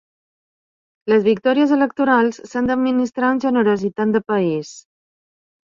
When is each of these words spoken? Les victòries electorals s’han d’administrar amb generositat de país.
Les 1.13 1.21
victòries 1.27 1.75
electorals 1.77 2.41
s’han 2.53 2.73
d’administrar 2.73 3.31
amb 3.31 3.47
generositat 3.47 4.19
de 4.19 4.27
país. 4.35 4.77